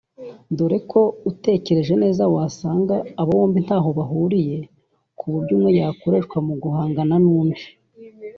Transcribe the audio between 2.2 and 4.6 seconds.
wasanga abo bombi ntaho bahuriye